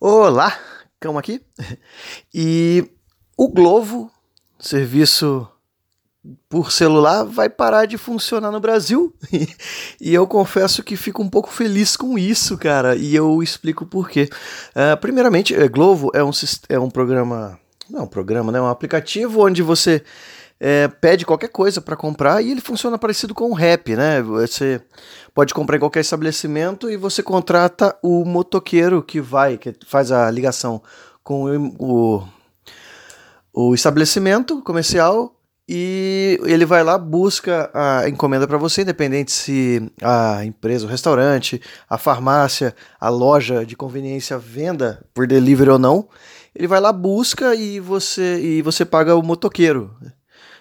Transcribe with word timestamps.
Olá, 0.00 0.56
calma 1.00 1.18
aqui. 1.18 1.42
E 2.32 2.88
o 3.36 3.48
Glovo, 3.48 4.08
serviço 4.56 5.48
por 6.48 6.70
celular, 6.70 7.24
vai 7.24 7.48
parar 7.48 7.84
de 7.84 7.98
funcionar 7.98 8.52
no 8.52 8.60
Brasil. 8.60 9.12
e 10.00 10.14
eu 10.14 10.24
confesso 10.24 10.84
que 10.84 10.96
fico 10.96 11.20
um 11.20 11.28
pouco 11.28 11.50
feliz 11.50 11.96
com 11.96 12.16
isso, 12.16 12.56
cara. 12.56 12.94
E 12.94 13.12
eu 13.12 13.42
explico 13.42 13.84
por 13.84 14.08
quê. 14.08 14.30
Uh, 14.70 14.96
primeiramente, 15.00 15.52
é, 15.52 15.68
Glovo 15.68 16.12
é 16.14 16.22
um, 16.22 16.30
é 16.68 16.78
um 16.78 16.90
programa. 16.90 17.58
Não, 17.90 18.04
um 18.04 18.08
programa, 18.08 18.52
né? 18.52 18.60
Um 18.60 18.68
aplicativo 18.68 19.44
onde 19.44 19.62
você 19.62 20.04
é, 20.60 20.88
pede 20.88 21.24
qualquer 21.24 21.48
coisa 21.48 21.80
para 21.80 21.96
comprar 21.96 22.42
e 22.42 22.50
ele 22.50 22.60
funciona 22.60 22.98
parecido 22.98 23.34
com 23.34 23.50
o 23.50 23.54
rap, 23.54 23.94
né? 23.94 24.20
Você 24.22 24.80
pode 25.32 25.54
comprar 25.54 25.76
em 25.76 25.80
qualquer 25.80 26.00
estabelecimento 26.00 26.90
e 26.90 26.96
você 26.96 27.22
contrata 27.22 27.96
o 28.02 28.24
motoqueiro 28.24 29.02
que 29.02 29.20
vai, 29.20 29.56
que 29.56 29.74
faz 29.86 30.10
a 30.10 30.30
ligação 30.30 30.82
com 31.22 31.74
o, 31.78 32.26
o 33.52 33.74
estabelecimento 33.74 34.60
comercial 34.62 35.34
e 35.68 36.40
ele 36.44 36.64
vai 36.64 36.82
lá, 36.82 36.96
busca 36.96 37.70
a 37.74 38.08
encomenda 38.08 38.48
para 38.48 38.56
você, 38.56 38.82
independente 38.82 39.30
se 39.30 39.92
a 40.02 40.42
empresa, 40.44 40.86
o 40.86 40.88
restaurante, 40.88 41.60
a 41.88 41.98
farmácia, 41.98 42.74
a 42.98 43.10
loja 43.10 43.66
de 43.66 43.76
conveniência 43.76 44.38
venda 44.38 45.04
por 45.12 45.26
delivery 45.26 45.70
ou 45.70 45.78
não. 45.78 46.08
Ele 46.54 46.66
vai 46.66 46.80
lá, 46.80 46.90
busca 46.90 47.54
e 47.54 47.78
você 47.78 48.40
e 48.40 48.62
você 48.62 48.84
paga 48.84 49.14
o 49.14 49.22
motoqueiro 49.22 49.94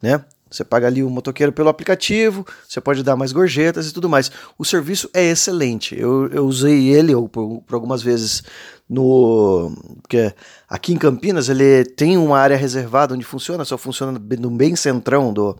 né? 0.00 0.24
Você 0.50 0.64
paga 0.64 0.86
ali 0.86 1.02
o 1.02 1.10
motoqueiro 1.10 1.52
pelo 1.52 1.68
aplicativo, 1.68 2.46
você 2.66 2.80
pode 2.80 3.02
dar 3.02 3.16
mais 3.16 3.32
gorjetas 3.32 3.88
e 3.88 3.92
tudo 3.92 4.08
mais. 4.08 4.30
O 4.56 4.64
serviço 4.64 5.10
é 5.12 5.22
excelente. 5.24 5.98
Eu, 5.98 6.28
eu 6.28 6.46
usei 6.46 6.88
ele 6.88 7.12
eu, 7.12 7.28
por, 7.28 7.62
por, 7.62 7.74
algumas 7.74 8.02
vezes 8.02 8.42
no. 8.88 9.70
Porque 10.00 10.32
aqui 10.68 10.94
em 10.94 10.96
Campinas 10.96 11.50
ele 11.50 11.84
tem 11.84 12.16
uma 12.16 12.38
área 12.38 12.56
reservada 12.56 13.14
onde 13.14 13.24
funciona, 13.24 13.64
só 13.64 13.76
funciona 13.76 14.18
no 14.38 14.50
bem 14.50 14.74
centrão 14.74 15.34
do, 15.34 15.54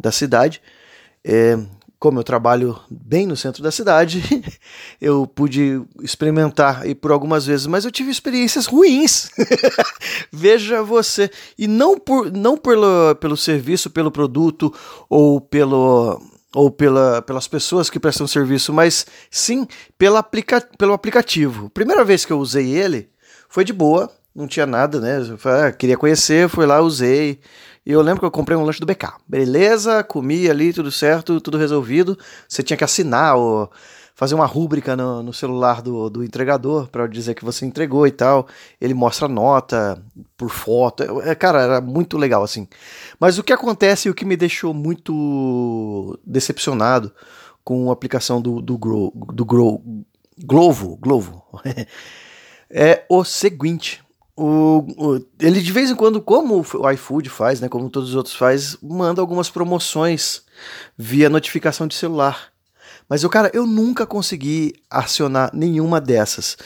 da 0.00 0.10
cidade. 0.10 0.62
É, 1.22 1.58
como 2.04 2.20
eu 2.20 2.22
trabalho 2.22 2.78
bem 2.90 3.26
no 3.26 3.34
centro 3.34 3.62
da 3.62 3.70
cidade, 3.70 4.22
eu 5.00 5.26
pude 5.26 5.80
experimentar 6.02 6.86
e 6.86 6.94
por 6.94 7.10
algumas 7.10 7.46
vezes, 7.46 7.66
mas 7.66 7.86
eu 7.86 7.90
tive 7.90 8.10
experiências 8.10 8.66
ruins. 8.66 9.30
Veja 10.30 10.82
você. 10.82 11.30
E 11.56 11.66
não, 11.66 11.98
por, 11.98 12.30
não 12.30 12.58
pelo, 12.58 13.14
pelo 13.14 13.38
serviço, 13.38 13.88
pelo 13.88 14.10
produto 14.10 14.70
ou 15.08 15.40
pelo 15.40 16.20
ou 16.54 16.70
pela, 16.70 17.22
pelas 17.22 17.48
pessoas 17.48 17.88
que 17.88 17.98
prestam 17.98 18.26
serviço, 18.26 18.70
mas 18.70 19.06
sim 19.30 19.66
pela 19.96 20.18
aplica, 20.18 20.60
pelo 20.60 20.92
aplicativo. 20.92 21.70
Primeira 21.70 22.04
vez 22.04 22.26
que 22.26 22.34
eu 22.34 22.38
usei 22.38 22.68
ele 22.68 23.08
foi 23.48 23.64
de 23.64 23.72
boa, 23.72 24.12
não 24.34 24.46
tinha 24.46 24.66
nada, 24.66 25.00
né? 25.00 25.18
Eu 25.18 25.38
falei, 25.38 25.68
ah, 25.68 25.72
queria 25.72 25.96
conhecer, 25.96 26.48
fui 26.48 26.66
lá, 26.66 26.80
usei. 26.80 27.38
E 27.86 27.92
eu 27.92 28.00
lembro 28.00 28.20
que 28.20 28.26
eu 28.26 28.30
comprei 28.30 28.56
um 28.56 28.64
lanche 28.64 28.80
do 28.80 28.86
BK. 28.86 29.14
Beleza, 29.28 30.02
comi 30.02 30.48
ali, 30.48 30.72
tudo 30.72 30.90
certo, 30.90 31.40
tudo 31.40 31.58
resolvido. 31.58 32.18
Você 32.48 32.62
tinha 32.62 32.76
que 32.76 32.84
assinar 32.84 33.36
ou 33.36 33.70
fazer 34.14 34.34
uma 34.34 34.46
rúbrica 34.46 34.96
no, 34.96 35.22
no 35.22 35.32
celular 35.32 35.82
do, 35.82 36.08
do 36.08 36.24
entregador 36.24 36.88
para 36.88 37.06
dizer 37.06 37.34
que 37.34 37.44
você 37.44 37.66
entregou 37.66 38.06
e 38.06 38.10
tal. 38.10 38.46
Ele 38.80 38.94
mostra 38.94 39.28
nota 39.28 40.02
por 40.36 40.50
foto. 40.50 41.02
É, 41.22 41.34
cara, 41.34 41.60
era 41.60 41.80
muito 41.80 42.16
legal 42.16 42.42
assim. 42.42 42.66
Mas 43.18 43.38
o 43.38 43.42
que 43.42 43.52
acontece 43.52 44.08
e 44.08 44.10
o 44.10 44.14
que 44.14 44.24
me 44.24 44.36
deixou 44.36 44.72
muito 44.72 46.18
decepcionado 46.24 47.12
com 47.62 47.90
a 47.90 47.92
aplicação 47.92 48.40
do, 48.40 48.60
do, 48.60 48.78
Grow, 48.78 49.12
do 49.14 49.44
Grow, 49.44 49.82
Glovo, 50.38 50.96
Glovo 50.96 51.44
é 52.70 53.04
o 53.08 53.24
seguinte. 53.24 54.03
O, 54.36 54.84
o, 54.96 55.26
ele 55.38 55.60
de 55.60 55.72
vez 55.72 55.90
em 55.90 55.94
quando, 55.94 56.20
como 56.20 56.64
o 56.74 56.90
iFood 56.90 57.28
faz, 57.28 57.60
né, 57.60 57.68
como 57.68 57.88
todos 57.88 58.08
os 58.10 58.14
outros 58.16 58.34
faz, 58.34 58.76
manda 58.82 59.20
algumas 59.20 59.48
promoções 59.48 60.42
via 60.98 61.30
notificação 61.30 61.86
de 61.86 61.94
celular. 61.94 62.52
Mas 63.08 63.22
eu, 63.22 63.30
cara, 63.30 63.50
eu 63.54 63.66
nunca 63.66 64.06
consegui 64.06 64.74
acionar 64.90 65.50
nenhuma 65.54 66.00
dessas. 66.00 66.56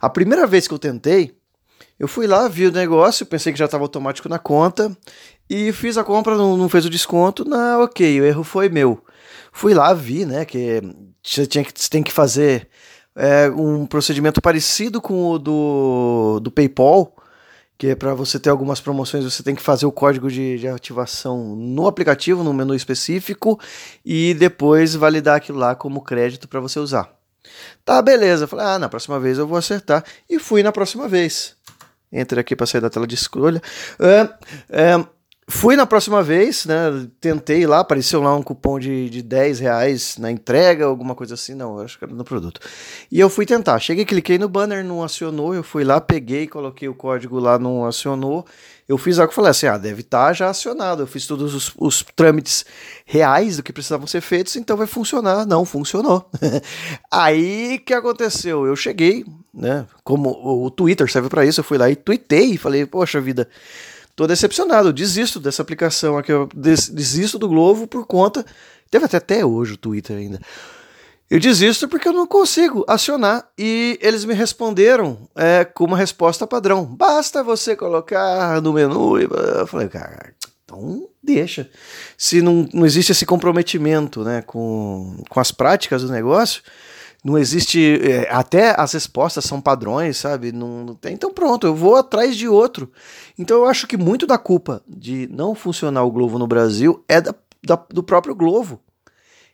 A 0.00 0.10
primeira 0.10 0.46
vez 0.46 0.68
que 0.68 0.74
eu 0.74 0.78
tentei, 0.78 1.34
eu 1.98 2.08
fui 2.08 2.26
lá, 2.26 2.48
vi 2.48 2.66
o 2.66 2.72
negócio, 2.72 3.24
pensei 3.24 3.52
que 3.52 3.58
já 3.58 3.66
estava 3.66 3.84
automático 3.84 4.28
na 4.28 4.38
conta 4.38 4.94
e 5.48 5.72
fiz 5.72 5.96
a 5.96 6.04
compra, 6.04 6.36
não, 6.36 6.56
não 6.56 6.68
fez 6.68 6.84
o 6.84 6.90
desconto, 6.90 7.44
não, 7.44 7.82
ok, 7.82 8.20
o 8.20 8.24
erro 8.24 8.42
foi 8.42 8.68
meu. 8.68 9.02
Fui 9.52 9.72
lá, 9.72 9.94
vi, 9.94 10.24
né, 10.24 10.44
que 10.44 10.82
você, 11.22 11.46
tinha 11.46 11.64
que, 11.64 11.72
você 11.74 11.88
tem 11.88 12.02
que 12.02 12.12
fazer 12.12 12.68
é, 13.16 13.48
um 13.50 13.86
procedimento 13.86 14.40
parecido 14.40 15.00
com 15.00 15.30
o 15.30 15.38
do, 15.38 16.40
do 16.40 16.50
PayPal, 16.50 17.14
que 17.76 17.88
é 17.88 17.94
para 17.94 18.14
você 18.14 18.38
ter 18.38 18.50
algumas 18.50 18.80
promoções, 18.80 19.24
você 19.24 19.42
tem 19.42 19.54
que 19.54 19.62
fazer 19.62 19.86
o 19.86 19.92
código 19.92 20.30
de, 20.30 20.58
de, 20.58 20.68
ativação 20.68 21.56
no 21.56 21.86
aplicativo, 21.86 22.44
no 22.44 22.52
menu 22.52 22.74
específico, 22.74 23.58
e 24.04 24.34
depois 24.34 24.94
validar 24.94 25.36
aquilo 25.36 25.58
lá 25.58 25.74
como 25.74 26.02
crédito 26.02 26.48
para 26.48 26.60
você 26.60 26.78
usar. 26.78 27.12
Tá, 27.84 28.00
beleza. 28.00 28.46
Falei, 28.46 28.66
ah, 28.66 28.78
na 28.78 28.88
próxima 28.88 29.20
vez 29.20 29.38
eu 29.38 29.46
vou 29.46 29.58
acertar. 29.58 30.04
E 30.28 30.38
fui 30.38 30.62
na 30.62 30.72
próxima 30.72 31.08
vez. 31.08 31.56
Entre 32.10 32.38
aqui 32.40 32.54
para 32.56 32.66
sair 32.66 32.80
da 32.80 32.88
tela 32.88 33.06
de 33.06 33.14
escolha. 33.14 33.60
Fui 35.46 35.76
na 35.76 35.84
próxima 35.84 36.22
vez, 36.22 36.64
né? 36.64 37.06
Tentei 37.20 37.66
lá, 37.66 37.80
apareceu 37.80 38.22
lá 38.22 38.34
um 38.34 38.42
cupom 38.42 38.78
de, 38.78 39.10
de 39.10 39.22
10 39.22 39.60
reais 39.60 40.16
na 40.16 40.30
entrega, 40.30 40.86
alguma 40.86 41.14
coisa 41.14 41.34
assim. 41.34 41.54
Não, 41.54 41.78
acho 41.80 41.98
que 41.98 42.04
era 42.04 42.14
no 42.14 42.24
produto. 42.24 42.60
E 43.12 43.20
eu 43.20 43.28
fui 43.28 43.44
tentar. 43.44 43.78
Cheguei, 43.78 44.06
cliquei 44.06 44.38
no 44.38 44.48
banner, 44.48 44.82
não 44.82 45.02
acionou. 45.02 45.54
Eu 45.54 45.62
fui 45.62 45.84
lá, 45.84 46.00
peguei, 46.00 46.46
coloquei 46.46 46.88
o 46.88 46.94
código 46.94 47.38
lá, 47.38 47.58
não 47.58 47.84
acionou. 47.84 48.46
Eu 48.88 48.96
fiz 48.96 49.18
algo 49.18 49.32
e 49.32 49.34
falei 49.34 49.50
assim: 49.50 49.66
ah, 49.66 49.76
deve 49.76 50.00
estar 50.00 50.28
tá 50.28 50.32
já 50.32 50.48
acionado. 50.48 51.02
Eu 51.02 51.06
fiz 51.06 51.26
todos 51.26 51.54
os, 51.54 51.72
os 51.76 52.02
trâmites 52.16 52.64
reais 53.04 53.58
do 53.58 53.62
que 53.62 53.72
precisavam 53.72 54.06
ser 54.06 54.22
feitos, 54.22 54.56
então 54.56 54.78
vai 54.78 54.86
funcionar. 54.86 55.44
Não, 55.44 55.66
funcionou. 55.66 56.26
Aí 57.12 57.78
que 57.80 57.92
aconteceu? 57.92 58.64
Eu 58.64 58.76
cheguei, 58.76 59.26
né? 59.52 59.86
Como 60.02 60.30
o 60.30 60.70
Twitter 60.70 61.10
serve 61.10 61.28
para 61.28 61.44
isso, 61.44 61.60
eu 61.60 61.64
fui 61.64 61.76
lá 61.76 61.90
e 61.90 61.96
tweetei 61.96 62.52
e 62.52 62.58
falei: 62.58 62.86
poxa 62.86 63.20
vida 63.20 63.46
tô 64.14 64.26
decepcionado, 64.26 64.92
desisto 64.92 65.40
dessa 65.40 65.62
aplicação 65.62 66.16
aqui, 66.16 66.32
eu 66.32 66.48
desisto 66.54 67.38
do 67.38 67.48
Globo 67.48 67.86
por 67.86 68.06
conta. 68.06 68.44
Teve 68.90 69.04
até, 69.06 69.16
até 69.16 69.44
hoje 69.44 69.74
o 69.74 69.76
Twitter 69.76 70.16
ainda. 70.16 70.40
Eu 71.30 71.40
desisto 71.40 71.88
porque 71.88 72.06
eu 72.06 72.12
não 72.12 72.26
consigo 72.26 72.84
acionar. 72.86 73.48
E 73.58 73.98
eles 74.00 74.24
me 74.24 74.34
responderam 74.34 75.28
é, 75.34 75.64
com 75.64 75.84
uma 75.84 75.96
resposta 75.96 76.46
padrão. 76.46 76.84
Basta 76.84 77.42
você 77.42 77.74
colocar 77.74 78.60
no 78.60 78.72
menu. 78.72 79.18
E 79.18 79.24
eu 79.24 79.66
falei, 79.66 79.88
cara, 79.88 80.32
então 80.64 81.08
deixa. 81.22 81.68
Se 82.16 82.42
não, 82.42 82.68
não 82.72 82.84
existe 82.84 83.12
esse 83.12 83.26
comprometimento 83.26 84.22
né, 84.22 84.42
com, 84.42 85.22
com 85.28 85.40
as 85.40 85.50
práticas 85.50 86.02
do 86.02 86.12
negócio, 86.12 86.62
não 87.24 87.38
existe. 87.38 87.80
É, 88.02 88.28
até 88.30 88.78
as 88.78 88.92
respostas 88.92 89.44
são 89.44 89.60
padrões, 89.60 90.18
sabe? 90.18 90.52
Não, 90.52 90.84
não, 90.84 90.94
tem. 90.94 91.14
Então 91.14 91.32
pronto, 91.32 91.66
eu 91.66 91.74
vou 91.74 91.96
atrás 91.96 92.36
de 92.36 92.46
outro. 92.46 92.92
Então 93.38 93.58
eu 93.58 93.64
acho 93.64 93.86
que 93.86 93.96
muito 93.96 94.26
da 94.26 94.36
culpa 94.36 94.82
de 94.86 95.26
não 95.32 95.54
funcionar 95.54 96.04
o 96.04 96.10
Globo 96.10 96.38
no 96.38 96.46
Brasil 96.46 97.02
é 97.08 97.20
da, 97.20 97.34
da 97.64 97.76
do 97.90 98.02
próprio 98.02 98.34
Globo. 98.34 98.78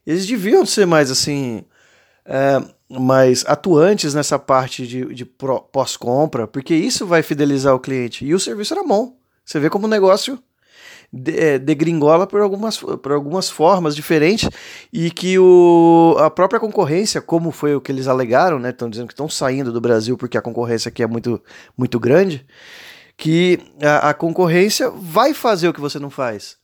Eles 0.04 0.26
deviam 0.26 0.66
ser 0.66 0.86
mais 0.86 1.10
assim. 1.10 1.64
É, 2.24 2.60
mais 2.90 3.44
atuantes 3.46 4.14
nessa 4.14 4.36
parte 4.36 4.84
de, 4.84 5.14
de 5.14 5.24
pós-compra, 5.24 6.48
porque 6.48 6.74
isso 6.74 7.06
vai 7.06 7.22
fidelizar 7.22 7.72
o 7.72 7.78
cliente. 7.78 8.24
E 8.24 8.34
o 8.34 8.40
serviço 8.40 8.74
era 8.74 8.82
bom. 8.82 9.16
Você 9.44 9.60
vê 9.60 9.70
como 9.70 9.86
o 9.86 9.90
negócio 9.90 10.42
degringola 11.12 12.26
por 12.26 12.40
algumas, 12.40 12.78
por 12.78 13.12
algumas 13.12 13.50
formas 13.50 13.96
diferentes 13.96 14.48
e 14.92 15.10
que 15.10 15.38
o, 15.38 16.16
a 16.18 16.30
própria 16.30 16.60
concorrência, 16.60 17.20
como 17.20 17.50
foi 17.50 17.74
o 17.74 17.80
que 17.80 17.90
eles 17.90 18.06
alegaram, 18.06 18.58
né? 18.58 18.70
Estão 18.70 18.88
dizendo 18.88 19.08
que 19.08 19.12
estão 19.12 19.28
saindo 19.28 19.72
do 19.72 19.80
Brasil 19.80 20.16
porque 20.16 20.38
a 20.38 20.42
concorrência 20.42 20.88
aqui 20.88 21.02
é 21.02 21.06
muito, 21.06 21.42
muito 21.76 21.98
grande, 21.98 22.46
que 23.16 23.58
a, 23.82 24.10
a 24.10 24.14
concorrência 24.14 24.88
vai 24.90 25.34
fazer 25.34 25.68
o 25.68 25.72
que 25.72 25.80
você 25.80 25.98
não 25.98 26.10
faz. 26.10 26.60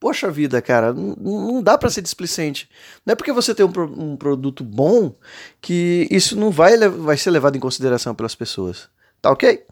Poxa 0.00 0.30
vida, 0.30 0.62
cara, 0.62 0.94
não, 0.94 1.14
não 1.18 1.62
dá 1.62 1.76
para 1.76 1.90
ser 1.90 2.00
displicente. 2.00 2.70
Não 3.04 3.12
é 3.12 3.14
porque 3.14 3.32
você 3.32 3.54
tem 3.54 3.66
um, 3.66 3.72
um, 4.12 4.16
produto 4.16 4.64
bom 4.64 5.14
que 5.60 6.08
isso 6.10 6.34
não 6.38 6.50
vai, 6.50 6.78
vai 6.88 7.18
ser 7.18 7.30
levado 7.30 7.56
em 7.56 7.60
consideração 7.60 8.14
pelas 8.14 8.34
pessoas. 8.34 8.88
Tá 9.20 9.30
ok? 9.30 9.62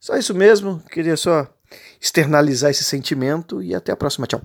Só 0.00 0.16
isso 0.16 0.34
mesmo. 0.34 0.82
Queria 0.90 1.18
só 1.18 1.46
externalizar 2.00 2.70
esse 2.70 2.84
sentimento 2.84 3.62
e 3.62 3.74
até 3.74 3.92
a 3.92 3.96
próxima. 3.96 4.26
Tchau. 4.26 4.42